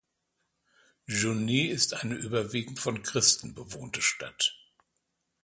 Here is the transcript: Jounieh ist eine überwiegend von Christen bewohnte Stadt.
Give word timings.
Jounieh 1.05 1.67
ist 1.67 1.93
eine 1.93 2.15
überwiegend 2.15 2.79
von 2.79 3.03
Christen 3.03 3.53
bewohnte 3.53 4.01
Stadt. 4.01 4.57